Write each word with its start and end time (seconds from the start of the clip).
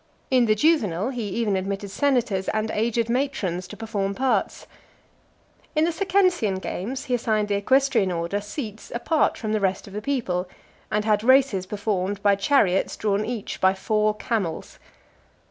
In 0.31 0.45
the 0.47 0.55
Juvenal, 0.55 1.11
he 1.11 1.27
even 1.29 1.55
admitted 1.55 1.91
senators 1.91 2.47
and 2.47 2.71
aged 2.71 3.07
matrons 3.07 3.67
to 3.67 3.77
perform 3.77 4.15
parts. 4.15 4.65
In 5.75 5.83
the 5.85 5.91
Circensian 5.91 6.57
games, 6.59 7.05
he 7.05 7.13
assigned 7.13 7.49
the 7.49 7.53
equestrian 7.53 8.11
order 8.11 8.41
seats 8.41 8.91
apart 8.95 9.37
from 9.37 9.51
the 9.53 9.59
rest 9.59 9.85
of 9.85 9.93
the 9.93 10.01
people, 10.01 10.49
and 10.91 11.05
had 11.05 11.23
races 11.23 11.67
performed 11.67 12.19
by 12.23 12.33
chariots 12.35 12.97
drawn 12.97 13.23
each 13.23 13.61
by 13.61 13.75
four 13.75 14.15
camels. 14.15 14.79